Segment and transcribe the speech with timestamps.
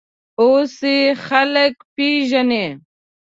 [0.41, 0.97] اوس یې
[1.27, 2.65] خلک پېژني.